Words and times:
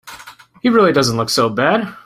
He 0.63 0.69
really 0.69 0.93
doesn't 0.93 1.15
look 1.15 1.29
so 1.29 1.47
bad. 1.47 1.95